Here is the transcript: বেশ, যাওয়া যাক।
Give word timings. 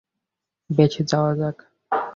বেশ, 0.69 0.93
যাওয়া 1.01 1.31
যাক। 1.35 1.57